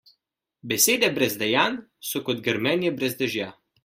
Besede 0.71 1.09
brez 1.17 1.35
dejanj 1.41 1.77
so 2.13 2.21
kot 2.31 2.41
grmenje 2.49 2.93
brez 3.03 3.13
dežja. 3.21 3.51